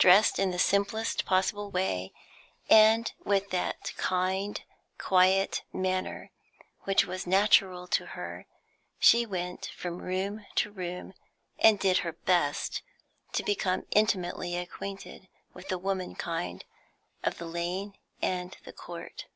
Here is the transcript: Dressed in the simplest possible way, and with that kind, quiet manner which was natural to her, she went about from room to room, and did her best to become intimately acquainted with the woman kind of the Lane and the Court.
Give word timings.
Dressed 0.00 0.40
in 0.40 0.50
the 0.50 0.58
simplest 0.58 1.24
possible 1.24 1.70
way, 1.70 2.12
and 2.68 3.12
with 3.24 3.50
that 3.50 3.92
kind, 3.96 4.60
quiet 4.98 5.62
manner 5.72 6.32
which 6.80 7.04
was 7.06 7.24
natural 7.24 7.86
to 7.86 8.06
her, 8.06 8.46
she 8.98 9.24
went 9.24 9.66
about 9.68 9.74
from 9.78 10.02
room 10.02 10.44
to 10.56 10.72
room, 10.72 11.14
and 11.56 11.78
did 11.78 11.98
her 11.98 12.14
best 12.14 12.82
to 13.32 13.44
become 13.44 13.86
intimately 13.92 14.56
acquainted 14.56 15.28
with 15.54 15.68
the 15.68 15.78
woman 15.78 16.16
kind 16.16 16.64
of 17.22 17.38
the 17.38 17.46
Lane 17.46 17.96
and 18.20 18.56
the 18.64 18.72
Court. 18.72 19.26